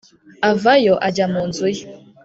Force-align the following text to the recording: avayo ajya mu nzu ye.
avayo 0.51 0.93
ajya 1.07 1.25
mu 1.33 1.41
nzu 1.49 1.67
ye. 1.75 1.83